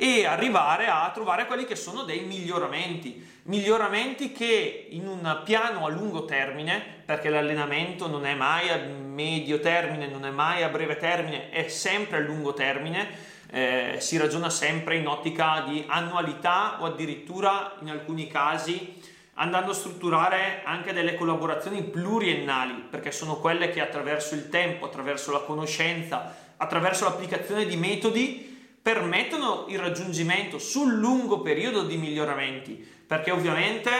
e 0.00 0.26
arrivare 0.26 0.86
a 0.86 1.10
trovare 1.12 1.46
quelli 1.46 1.64
che 1.64 1.74
sono 1.74 2.04
dei 2.04 2.20
miglioramenti, 2.20 3.26
miglioramenti 3.42 4.30
che 4.30 4.86
in 4.90 5.08
un 5.08 5.40
piano 5.44 5.86
a 5.86 5.88
lungo 5.88 6.24
termine, 6.24 6.80
perché 7.04 7.28
l'allenamento 7.28 8.06
non 8.06 8.24
è 8.24 8.32
mai 8.36 8.70
a 8.70 8.76
medio 8.76 9.58
termine, 9.58 10.06
non 10.06 10.24
è 10.24 10.30
mai 10.30 10.62
a 10.62 10.68
breve 10.68 10.98
termine, 10.98 11.50
è 11.50 11.66
sempre 11.66 12.18
a 12.18 12.20
lungo 12.20 12.54
termine, 12.54 13.08
eh, 13.50 13.96
si 13.98 14.16
ragiona 14.18 14.50
sempre 14.50 14.94
in 14.94 15.08
ottica 15.08 15.64
di 15.66 15.84
annualità 15.88 16.76
o 16.80 16.86
addirittura 16.86 17.74
in 17.80 17.90
alcuni 17.90 18.28
casi 18.28 19.00
andando 19.34 19.72
a 19.72 19.74
strutturare 19.74 20.62
anche 20.64 20.92
delle 20.92 21.16
collaborazioni 21.16 21.82
pluriennali, 21.82 22.86
perché 22.88 23.10
sono 23.10 23.38
quelle 23.38 23.70
che 23.70 23.80
attraverso 23.80 24.36
il 24.36 24.48
tempo, 24.48 24.86
attraverso 24.86 25.32
la 25.32 25.40
conoscenza, 25.40 26.36
attraverso 26.56 27.02
l'applicazione 27.02 27.66
di 27.66 27.76
metodi 27.76 28.47
permettono 28.88 29.66
il 29.68 29.78
raggiungimento 29.78 30.58
sul 30.58 30.94
lungo 30.94 31.42
periodo 31.42 31.82
di 31.82 31.98
miglioramenti, 31.98 32.72
perché 33.06 33.30
ovviamente 33.30 33.90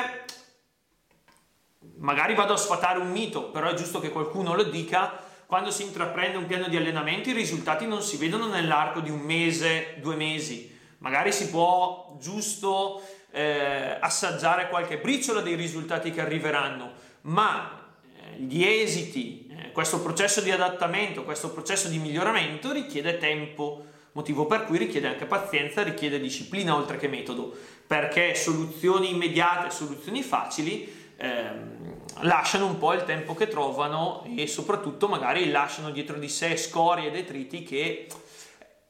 magari 1.98 2.34
vado 2.34 2.54
a 2.54 2.56
sfatare 2.56 2.98
un 2.98 3.10
mito, 3.10 3.50
però 3.50 3.68
è 3.68 3.74
giusto 3.74 4.00
che 4.00 4.08
qualcuno 4.08 4.54
lo 4.54 4.62
dica, 4.62 5.22
quando 5.44 5.70
si 5.70 5.82
intraprende 5.82 6.38
un 6.38 6.46
piano 6.46 6.68
di 6.68 6.78
allenamento 6.78 7.28
i 7.28 7.34
risultati 7.34 7.86
non 7.86 8.00
si 8.00 8.16
vedono 8.16 8.46
nell'arco 8.46 9.00
di 9.00 9.10
un 9.10 9.20
mese, 9.20 9.96
due 10.00 10.16
mesi, 10.16 10.74
magari 11.00 11.32
si 11.32 11.50
può 11.50 12.16
giusto 12.18 13.02
eh, 13.30 13.98
assaggiare 14.00 14.70
qualche 14.70 14.96
briciola 14.96 15.42
dei 15.42 15.54
risultati 15.54 16.10
che 16.12 16.22
arriveranno, 16.22 16.92
ma 17.22 17.90
eh, 18.16 18.40
gli 18.40 18.64
esiti, 18.64 19.48
eh, 19.50 19.72
questo 19.72 20.00
processo 20.00 20.40
di 20.40 20.50
adattamento, 20.50 21.24
questo 21.24 21.50
processo 21.50 21.88
di 21.88 21.98
miglioramento 21.98 22.72
richiede 22.72 23.18
tempo 23.18 23.84
motivo 24.12 24.46
per 24.46 24.64
cui 24.64 24.78
richiede 24.78 25.08
anche 25.08 25.26
pazienza, 25.26 25.82
richiede 25.82 26.20
disciplina 26.20 26.74
oltre 26.74 26.96
che 26.96 27.08
metodo, 27.08 27.56
perché 27.86 28.34
soluzioni 28.34 29.10
immediate, 29.10 29.70
soluzioni 29.70 30.22
facili 30.22 31.12
ehm, 31.16 31.96
lasciano 32.22 32.66
un 32.66 32.78
po' 32.78 32.92
il 32.92 33.04
tempo 33.04 33.34
che 33.34 33.48
trovano 33.48 34.24
e 34.36 34.46
soprattutto 34.46 35.08
magari 35.08 35.50
lasciano 35.50 35.90
dietro 35.90 36.18
di 36.18 36.28
sé 36.28 36.56
scorie 36.56 37.08
e 37.08 37.10
detriti 37.10 37.62
che 37.62 38.06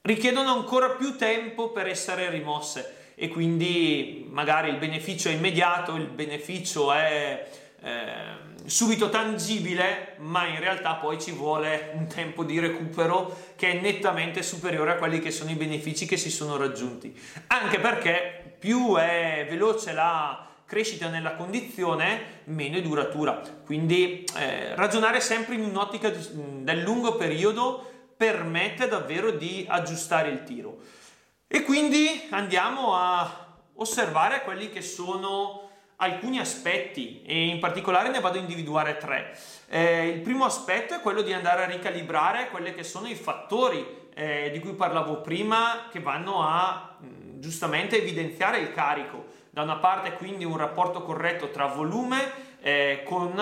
richiedono 0.03 0.53
ancora 0.53 0.91
più 0.91 1.17
tempo 1.17 1.71
per 1.71 1.87
essere 1.87 2.31
rimosse. 2.31 2.95
E 3.15 3.29
quindi 3.29 4.27
magari 4.31 4.69
il 4.69 4.77
beneficio 4.77 5.29
è 5.29 5.33
immediato, 5.33 5.97
il 5.97 6.07
beneficio 6.07 6.93
è 6.93 7.51
eh, 7.81 8.48
subito 8.69 9.09
tangibile, 9.09 10.15
ma 10.19 10.47
in 10.47 10.61
realtà 10.61 10.95
poi 10.95 11.21
ci 11.21 11.33
vuole 11.33 11.91
un 11.95 12.07
tempo 12.07 12.45
di 12.45 12.59
recupero 12.59 13.37
che 13.57 13.73
è 13.73 13.81
nettamente 13.81 14.43
superiore 14.43 14.93
a 14.93 14.97
quelli 14.97 15.21
che 15.21 15.31
sono 15.31 15.51
i 15.51 15.55
benefici 15.55 16.07
che 16.07 16.17
si 16.17 16.31
sono 16.31 16.57
raggiunti. 16.57 17.19
Anche 17.49 17.81
perché 17.81 18.57
più 18.59 18.95
è 18.97 19.47
veloce 19.49 19.93
la 19.93 20.47
crescita 20.67 21.09
nella 21.09 21.35
condizione, 21.35 22.43
meno 22.45 22.77
è 22.77 22.83
duratura. 22.83 23.41
Quindi 23.65 24.25
eh, 24.37 24.75
ragionare 24.75 25.21
sempre 25.21 25.55
in 25.55 25.63
un'ottica 25.65 26.11
del 26.11 26.83
lungo 26.83 27.17
periodo 27.17 27.91
permette 28.17 28.87
davvero 28.87 29.31
di 29.31 29.65
aggiustare 29.67 30.29
il 30.29 30.45
tiro. 30.45 30.79
E 31.47 31.63
quindi 31.63 32.27
andiamo 32.31 32.95
a 32.95 33.47
osservare 33.77 34.43
quelli 34.43 34.69
che 34.69 34.83
sono 34.83 35.68
alcuni 36.01 36.39
aspetti 36.39 37.23
e 37.25 37.47
in 37.47 37.59
particolare 37.59 38.11
ne 38.11 38.21
vado 38.21 38.39
a 38.39 38.41
individuare 38.41 38.99
tre. 38.99 39.37
Eh, 39.69 40.09
il 40.09 40.21
primo 40.21 40.45
aspetto 40.45 40.95
è 40.95 41.01
quello 41.01 41.23
di 41.23 41.33
andare 41.33 41.65
a 41.65 41.67
ricalibrare 41.67 42.49
quelli 42.51 42.73
che 42.75 42.85
sono 42.85 43.09
i 43.09 43.15
fattori 43.15 43.85
eh, 44.15 44.51
di 44.53 44.59
cui 44.61 44.75
parlavo 44.75 45.21
prima 45.21 45.89
che 45.91 46.01
vanno 46.01 46.43
a 46.43 46.97
mh, 46.99 47.41
giustamente 47.41 47.99
evidenziare 47.99 48.59
il 48.59 48.73
carico. 48.73 49.37
Da 49.51 49.63
una 49.63 49.77
parte 49.77 50.13
quindi 50.13 50.45
un 50.45 50.57
rapporto 50.57 51.03
corretto 51.03 51.51
tra 51.51 51.67
volume 51.67 52.47
eh, 52.61 53.03
con, 53.05 53.35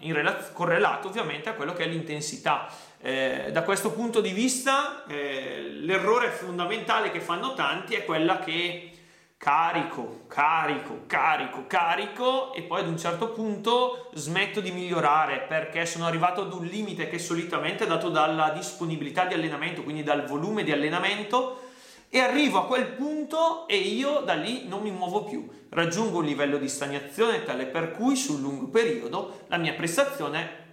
relaz- 0.00 0.52
correlato 0.52 1.08
ovviamente 1.08 1.50
a 1.50 1.54
quello 1.54 1.74
che 1.74 1.84
è 1.84 1.86
l'intensità. 1.86 2.68
Eh, 3.00 3.50
da 3.52 3.62
questo 3.62 3.92
punto 3.92 4.20
di 4.20 4.30
vista 4.30 5.04
eh, 5.06 5.68
l'errore 5.80 6.30
fondamentale 6.30 7.10
che 7.10 7.20
fanno 7.20 7.52
tanti 7.52 7.94
è 7.94 8.04
quella 8.04 8.38
che 8.38 8.92
carico, 9.38 10.24
carico, 10.26 11.04
carico, 11.06 11.64
carico 11.68 12.52
e 12.54 12.62
poi 12.62 12.80
ad 12.80 12.88
un 12.88 12.98
certo 12.98 13.30
punto 13.30 14.10
smetto 14.14 14.60
di 14.60 14.72
migliorare 14.72 15.46
perché 15.48 15.86
sono 15.86 16.06
arrivato 16.06 16.42
ad 16.42 16.52
un 16.52 16.66
limite 16.66 17.08
che 17.08 17.20
solitamente 17.20 17.84
è 17.84 17.86
dato 17.86 18.08
dalla 18.08 18.50
disponibilità 18.50 19.26
di 19.26 19.34
allenamento, 19.34 19.84
quindi 19.84 20.02
dal 20.02 20.26
volume 20.26 20.64
di 20.64 20.72
allenamento 20.72 21.66
e 22.08 22.18
arrivo 22.18 22.58
a 22.58 22.66
quel 22.66 22.86
punto 22.88 23.68
e 23.68 23.76
io 23.76 24.20
da 24.20 24.34
lì 24.34 24.66
non 24.66 24.82
mi 24.82 24.90
muovo 24.90 25.22
più, 25.22 25.48
raggiungo 25.68 26.18
un 26.18 26.24
livello 26.24 26.58
di 26.58 26.68
stagnazione 26.68 27.44
tale 27.44 27.66
per 27.66 27.92
cui 27.92 28.16
sul 28.16 28.40
lungo 28.40 28.66
periodo 28.66 29.44
la 29.46 29.56
mia 29.56 29.74
prestazione 29.74 30.66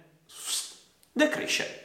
decresce. 1.12 1.84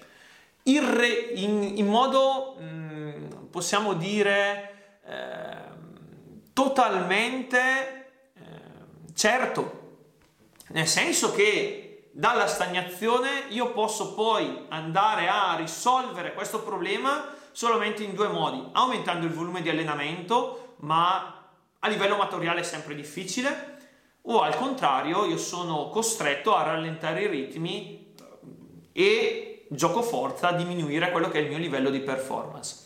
In, 0.63 0.95
re, 0.95 1.09
in, 1.35 1.77
in 1.77 1.87
modo, 1.87 2.57
mm, 2.59 3.49
possiamo 3.49 3.93
dire, 3.93 4.99
eh, 5.05 5.50
totalmente 6.71 8.05
eh, 8.33 8.71
Certo, 9.13 9.79
nel 10.69 10.87
senso 10.87 11.31
che 11.33 12.09
dalla 12.11 12.47
stagnazione 12.47 13.43
io 13.49 13.71
posso 13.71 14.13
poi 14.13 14.65
andare 14.69 15.27
a 15.27 15.55
risolvere 15.55 16.33
questo 16.33 16.61
problema 16.61 17.33
solamente 17.51 18.03
in 18.03 18.15
due 18.15 18.29
modi, 18.29 18.63
aumentando 18.71 19.25
il 19.25 19.33
volume 19.33 19.61
di 19.61 19.69
allenamento, 19.69 20.75
ma 20.77 21.49
a 21.77 21.87
livello 21.87 22.15
materiale 22.15 22.61
è 22.61 22.63
sempre 22.63 22.95
difficile, 22.95 23.77
o 24.23 24.41
al 24.41 24.55
contrario 24.55 25.25
io 25.25 25.37
sono 25.37 25.89
costretto 25.89 26.55
a 26.55 26.63
rallentare 26.63 27.23
i 27.23 27.27
ritmi 27.27 28.13
e 28.93 29.67
gioco 29.69 30.01
forza 30.01 30.49
a 30.49 30.53
diminuire 30.53 31.11
quello 31.11 31.29
che 31.29 31.39
è 31.39 31.41
il 31.41 31.49
mio 31.49 31.57
livello 31.57 31.89
di 31.89 31.99
performance. 31.99 32.85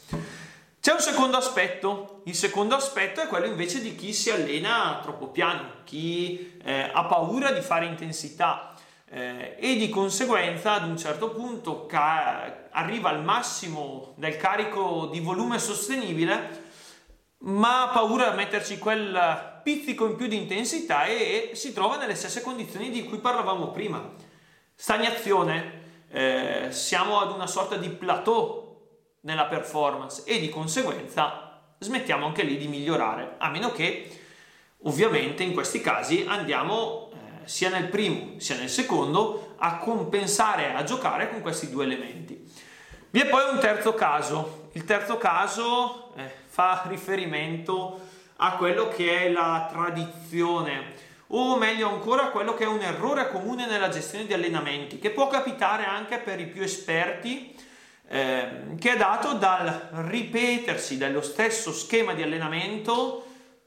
C'è 0.86 0.94
un 0.94 1.00
secondo 1.00 1.36
aspetto, 1.38 2.22
il 2.25 2.36
secondo 2.36 2.75
aspetto 2.75 3.20
è 3.20 3.25
quello 3.25 3.48
invece 3.48 3.82
di 3.82 3.96
chi 3.96 4.13
si 4.13 4.30
allena 4.30 5.00
troppo 5.01 5.30
piano, 5.30 5.77
chi 5.84 6.60
eh, 6.63 6.92
ha 6.94 7.06
paura 7.06 7.51
di 7.51 7.62
fare 7.62 7.88
intensità 7.88 8.75
eh, 9.10 9.56
e 9.60 9.77
di 9.77 9.89
conseguenza 9.89 10.74
ad 10.74 10.88
un 10.88 10.96
certo 10.96 11.32
punto 11.32 11.88
ca- 11.88 12.68
arriva 12.70 13.10
al 13.10 13.24
massimo 13.24 14.13
del 14.18 14.38
carico 14.38 15.10
di 15.12 15.22
volume 15.22 15.58
sostenibile 15.58 16.62
ma 17.39 17.86
ha 17.86 17.88
paura 17.88 18.30
di 18.30 18.36
metterci 18.36 18.77
quel 18.77 19.62
pizzico 19.63 20.06
in 20.06 20.15
più 20.15 20.27
di 20.27 20.38
intensità 20.38 21.06
e, 21.06 21.50
e 21.51 21.56
si 21.56 21.74
trova 21.74 21.98
nelle 21.98 22.13
stesse 22.13 22.44
condizioni 22.44 22.92
di 22.92 23.04
cui 23.06 23.18
parlavamo 23.18 23.72
prima. 23.72 24.08
Stagnazione, 24.75 25.82
eh, 26.12 26.68
siamo 26.70 27.20
ad 27.20 27.32
una 27.32 27.48
sorta 27.48 27.75
di 27.75 27.89
plateau 27.89 28.64
nella 29.25 29.46
performance 29.46 30.24
e 30.25 30.39
di 30.39 30.50
conseguenza 30.50 31.60
smettiamo 31.79 32.25
anche 32.25 32.44
lì 32.44 32.58
di 32.58 32.67
migliorare, 32.67 33.36
a 33.38 33.50
meno 33.50 33.72
che 33.72 34.10
ovviamente 34.84 35.44
in 35.44 35.53
questi 35.53 35.82
casi 35.82 36.25
andiamo 36.27 37.12
eh, 37.12 37.48
sia 37.48 37.70
nel 37.70 37.89
primo 37.89 38.39
sia 38.39 38.55
nel 38.55 38.70
secondo 38.70 39.55
a 39.58 39.77
compensare, 39.77 40.74
a 40.74 40.84
giocare 40.84 41.29
con 41.29 41.41
questi 41.41 41.70
due 41.70 41.84
elementi. 41.84 42.50
Vi 43.10 43.20
è 43.20 43.27
poi 43.27 43.50
un 43.51 43.60
terzo 43.60 43.94
caso, 43.94 44.70
il 44.74 44.86
terzo 44.86 45.17
caso 45.17 46.13
eh, 46.15 46.29
fa 46.46 46.84
riferimento 46.88 48.00
a 48.38 48.55
quello 48.58 48.89
che 48.89 49.25
è 49.25 49.29
la 49.29 49.67
tradizione 49.70 51.03
o 51.27 51.58
meglio 51.58 51.89
ancora 51.89 52.27
quello 52.27 52.53
che 52.53 52.65
è 52.65 52.67
un 52.67 52.82
errore 52.82 53.29
comune 53.29 53.65
nella 53.65 53.89
gestione 53.89 54.25
di 54.25 54.34
allenamenti 54.34 55.00
che 55.00 55.10
può 55.10 55.27
capitare 55.27 55.86
anche 55.86 56.20
per 56.20 56.39
i 56.39 56.46
più 56.46 56.62
esperti 56.62 57.55
eh, 58.08 58.76
che 58.80 58.94
è 58.94 58.98
dato 58.98 59.34
dal 59.34 59.90
ripetersi 59.92 60.98
dello 60.98 61.22
stesso 61.22 61.72
schema 61.72 62.14
di 62.14 62.22
allenamento 62.22 63.26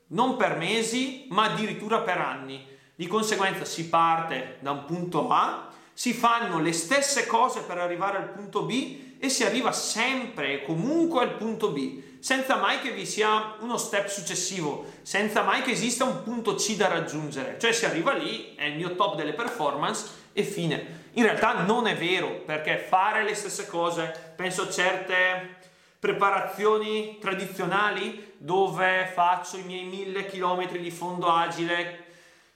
non 0.08 0.36
per 0.36 0.56
mesi 0.56 1.26
ma 1.30 1.44
addirittura 1.44 2.00
per 2.00 2.18
anni. 2.18 2.64
Di 2.94 3.06
conseguenza 3.06 3.64
si 3.64 3.88
parte 3.88 4.56
da 4.60 4.72
un 4.72 4.84
punto 4.84 5.28
A, 5.30 5.68
si 5.92 6.12
fanno 6.12 6.60
le 6.60 6.72
stesse 6.72 7.26
cose 7.26 7.60
per 7.60 7.78
arrivare 7.78 8.18
al 8.18 8.30
punto 8.30 8.62
B 8.62 9.16
e 9.18 9.28
si 9.28 9.44
arriva 9.44 9.72
sempre 9.72 10.52
e 10.52 10.64
comunque 10.64 11.22
al 11.22 11.36
punto 11.36 11.70
B, 11.70 12.00
senza 12.20 12.56
mai 12.56 12.80
che 12.80 12.92
vi 12.92 13.04
sia 13.04 13.56
uno 13.60 13.76
step 13.76 14.06
successivo, 14.06 14.86
senza 15.02 15.42
mai 15.42 15.62
che 15.62 15.72
esista 15.72 16.04
un 16.04 16.22
punto 16.22 16.54
C 16.54 16.76
da 16.76 16.88
raggiungere. 16.88 17.56
Cioè 17.58 17.72
si 17.72 17.84
arriva 17.84 18.12
lì, 18.12 18.54
è 18.54 18.64
il 18.64 18.76
mio 18.76 18.94
top 18.94 19.16
delle 19.16 19.32
performance 19.32 20.08
e 20.32 20.42
fine. 20.44 21.07
In 21.18 21.24
realtà 21.24 21.62
non 21.62 21.88
è 21.88 21.96
vero, 21.96 22.28
perché 22.46 22.78
fare 22.78 23.24
le 23.24 23.34
stesse 23.34 23.66
cose, 23.66 24.34
penso 24.36 24.62
a 24.62 24.70
certe 24.70 25.56
preparazioni 25.98 27.18
tradizionali 27.18 28.34
dove 28.38 29.10
faccio 29.12 29.56
i 29.56 29.64
miei 29.64 29.82
mille 29.82 30.26
chilometri 30.26 30.78
di 30.78 30.92
fondo 30.92 31.28
agile 31.28 32.06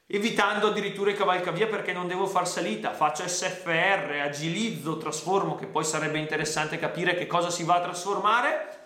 evitando 0.06 0.68
addirittura 0.68 1.10
i 1.10 1.16
cavalcavia 1.16 1.66
perché 1.66 1.92
non 1.92 2.06
devo 2.06 2.28
far 2.28 2.46
salita, 2.46 2.92
faccio 2.92 3.26
SFR, 3.26 4.20
agilizzo, 4.22 4.96
trasformo, 4.96 5.56
che 5.56 5.66
poi 5.66 5.82
sarebbe 5.82 6.18
interessante 6.18 6.78
capire 6.78 7.16
che 7.16 7.26
cosa 7.26 7.50
si 7.50 7.64
va 7.64 7.76
a 7.76 7.82
trasformare, 7.82 8.84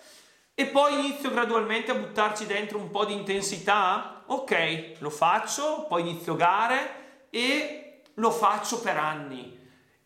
e 0.55 0.67
poi 0.67 0.95
inizio 0.95 1.31
gradualmente 1.31 1.91
a 1.91 1.97
buttarci 1.97 2.47
dentro 2.47 2.79
un 2.79 2.91
po' 2.91 3.05
di 3.05 3.12
intensità, 3.12 4.23
ok, 4.25 4.93
lo 5.01 5.11
faccio, 5.11 5.85
poi 5.87 6.01
inizio 6.01 6.35
gare 6.35 7.27
e 7.29 8.03
lo 8.15 8.31
faccio 8.31 8.81
per 8.81 8.97
anni. 8.97 9.56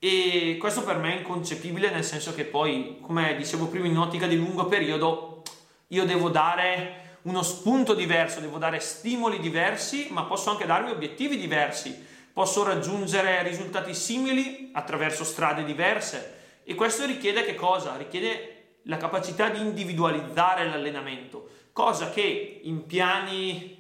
E 0.03 0.57
questo 0.59 0.83
per 0.83 0.97
me 0.97 1.13
è 1.13 1.19
inconcepibile 1.19 1.91
nel 1.91 2.05
senso 2.05 2.35
che 2.35 2.45
poi, 2.45 2.97
come 3.03 3.37
dicevo 3.37 3.67
prima, 3.67 3.87
in 3.87 3.99
ottica 3.99 4.27
di 4.27 4.37
lungo 4.37 4.65
periodo, 4.65 5.43
io 5.89 6.07
devo 6.07 6.31
dare 6.31 7.19
uno 7.23 7.43
spunto 7.43 7.93
diverso, 7.93 8.41
devo 8.41 8.57
dare 8.57 8.81
stimoli 8.81 9.39
diversi, 9.41 10.07
ma 10.09 10.25
posso 10.25 10.49
anche 10.49 10.65
darmi 10.65 10.91
obiettivi 10.91 11.37
diversi. 11.37 11.95
Posso 12.33 12.65
raggiungere 12.65 13.43
risultati 13.43 13.93
simili 13.93 14.71
attraverso 14.73 15.23
strade 15.23 15.65
diverse 15.65 16.39
e 16.65 16.75
questo 16.75 17.05
richiede 17.05 17.45
che 17.45 17.55
cosa? 17.55 17.97
Richiede 17.99 18.79
la 18.85 18.97
capacità 18.97 19.51
di 19.51 19.61
individualizzare 19.61 20.67
l'allenamento, 20.67 21.51
cosa 21.73 22.09
che 22.09 22.61
in 22.63 22.87
piani 22.87 23.80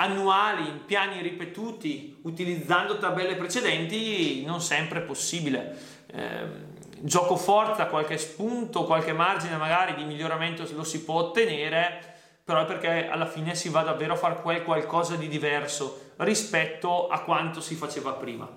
annuali, 0.00 0.68
in 0.68 0.84
piani 0.84 1.20
ripetuti, 1.20 2.18
utilizzando 2.22 2.98
tabelle 2.98 3.34
precedenti, 3.34 4.44
non 4.44 4.60
sempre 4.60 5.00
è 5.00 5.02
possibile. 5.02 5.76
Eh, 6.12 6.66
gioco 7.00 7.36
forza, 7.36 7.86
qualche 7.86 8.16
spunto, 8.16 8.84
qualche 8.84 9.12
margine 9.12 9.56
magari 9.56 9.94
di 9.94 10.04
miglioramento 10.04 10.66
lo 10.74 10.84
si 10.84 11.02
può 11.02 11.14
ottenere, 11.16 12.16
però 12.44 12.62
è 12.62 12.64
perché 12.64 13.08
alla 13.08 13.26
fine 13.26 13.54
si 13.54 13.68
va 13.68 13.82
davvero 13.82 14.14
a 14.14 14.16
fare 14.16 14.40
quel 14.40 14.62
qualcosa 14.62 15.16
di 15.16 15.28
diverso 15.28 16.12
rispetto 16.18 17.08
a 17.08 17.20
quanto 17.22 17.60
si 17.60 17.74
faceva 17.74 18.12
prima. 18.12 18.48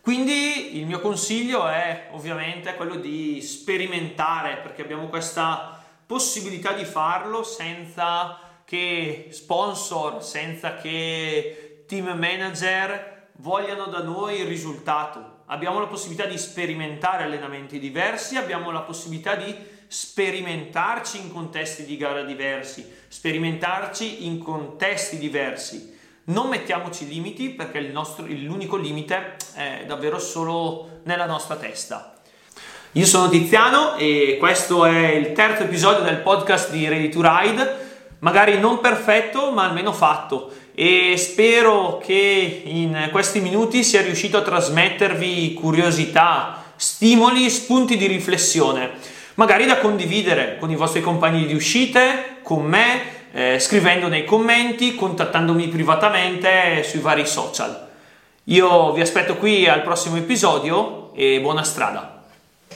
Quindi 0.00 0.78
il 0.78 0.86
mio 0.86 1.00
consiglio 1.00 1.66
è 1.68 2.08
ovviamente 2.12 2.74
quello 2.76 2.96
di 2.96 3.42
sperimentare 3.42 4.58
perché 4.58 4.82
abbiamo 4.82 5.08
questa 5.08 5.82
possibilità 6.06 6.72
di 6.72 6.84
farlo 6.84 7.42
senza 7.42 8.47
che 8.68 9.28
sponsor, 9.30 10.22
senza 10.22 10.76
che 10.76 11.84
team 11.86 12.04
manager 12.18 13.28
vogliano 13.36 13.86
da 13.86 14.02
noi 14.02 14.40
il 14.40 14.46
risultato. 14.46 15.44
Abbiamo 15.46 15.80
la 15.80 15.86
possibilità 15.86 16.28
di 16.28 16.36
sperimentare 16.36 17.22
allenamenti 17.22 17.78
diversi, 17.78 18.36
abbiamo 18.36 18.70
la 18.70 18.82
possibilità 18.82 19.36
di 19.36 19.54
sperimentarci 19.86 21.18
in 21.18 21.32
contesti 21.32 21.86
di 21.86 21.96
gara 21.96 22.24
diversi, 22.24 22.86
sperimentarci 23.08 24.26
in 24.26 24.38
contesti 24.38 25.16
diversi. 25.16 25.96
Non 26.24 26.48
mettiamoci 26.48 27.08
limiti 27.08 27.48
perché 27.48 27.80
nostro, 27.80 28.26
l'unico 28.26 28.76
limite 28.76 29.36
è 29.54 29.84
davvero 29.86 30.18
solo 30.18 31.00
nella 31.04 31.24
nostra 31.24 31.56
testa. 31.56 32.20
Io 32.92 33.06
sono 33.06 33.30
Tiziano 33.30 33.96
e 33.96 34.36
questo 34.38 34.84
è 34.84 35.06
il 35.12 35.32
terzo 35.32 35.62
episodio 35.62 36.04
del 36.04 36.18
podcast 36.18 36.70
di 36.70 36.86
Ready 36.86 37.08
to 37.08 37.22
Ride, 37.22 37.86
magari 38.20 38.58
non 38.58 38.80
perfetto 38.80 39.50
ma 39.50 39.64
almeno 39.64 39.92
fatto 39.92 40.52
e 40.74 41.14
spero 41.16 42.00
che 42.04 42.62
in 42.64 43.08
questi 43.10 43.40
minuti 43.40 43.82
sia 43.82 44.02
riuscito 44.02 44.36
a 44.38 44.42
trasmettervi 44.42 45.54
curiosità, 45.54 46.62
stimoli, 46.76 47.50
spunti 47.50 47.96
di 47.96 48.06
riflessione 48.06 49.16
magari 49.38 49.66
da 49.66 49.78
condividere 49.78 50.58
con 50.58 50.70
i 50.70 50.76
vostri 50.76 51.00
compagni 51.00 51.46
di 51.46 51.54
uscite, 51.54 52.38
con 52.42 52.64
me, 52.64 53.16
eh, 53.32 53.58
scrivendo 53.60 54.08
nei 54.08 54.24
commenti, 54.24 54.94
contattandomi 54.94 55.68
privatamente 55.68 56.82
sui 56.82 57.00
vari 57.00 57.26
social. 57.26 57.86
Io 58.44 58.92
vi 58.92 59.00
aspetto 59.00 59.36
qui 59.36 59.68
al 59.68 59.82
prossimo 59.82 60.16
episodio 60.16 61.12
e 61.14 61.40
buona 61.40 61.62
strada! 61.62 62.17